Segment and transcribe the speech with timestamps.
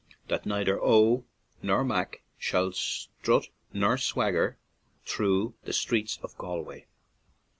[0.29, 1.25] that neither 0'
[1.61, 4.55] nor Mac shalle strutte ne swaggere
[5.05, 6.87] thro' the streetes of Gall way."